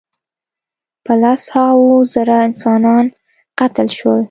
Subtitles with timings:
[1.05, 3.05] په لس هاوو زره انسانان
[3.59, 4.19] قتل شول.